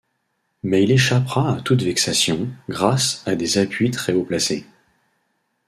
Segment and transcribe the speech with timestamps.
[0.63, 4.65] Mais il échappera à toute vexation, grâce à des appuis très haut placés.